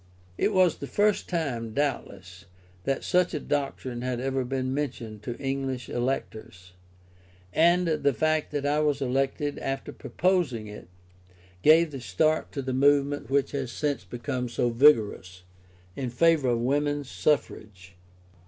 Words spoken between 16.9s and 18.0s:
suffrage.